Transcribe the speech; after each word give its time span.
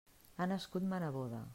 Ha 0.39 0.45
nascut 0.53 0.83
ma 0.93 0.99
neboda. 1.05 1.47